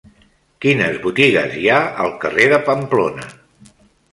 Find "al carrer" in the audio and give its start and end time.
2.07-2.49